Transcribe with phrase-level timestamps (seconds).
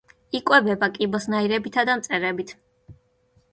[0.37, 2.57] იკვებება კიბოსნაირებითა და მწერებით.